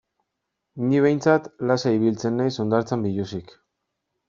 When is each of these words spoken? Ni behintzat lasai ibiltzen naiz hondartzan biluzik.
Ni 0.87 1.01
behintzat 1.05 1.51
lasai 1.73 1.93
ibiltzen 1.99 2.41
naiz 2.41 2.51
hondartzan 2.65 3.07
biluzik. 3.09 3.57